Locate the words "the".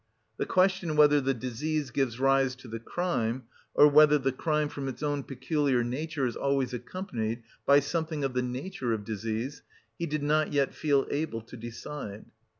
0.37-0.47, 1.21-1.35, 2.67-2.79, 4.17-4.31, 8.33-8.41